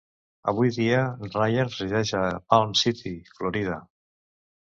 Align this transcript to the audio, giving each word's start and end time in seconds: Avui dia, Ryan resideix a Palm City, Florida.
Avui 0.51 0.69
dia, 0.77 1.01
Ryan 1.25 1.69
resideix 1.73 2.13
a 2.19 2.23
Palm 2.53 2.73
City, 2.81 3.13
Florida. 3.37 3.77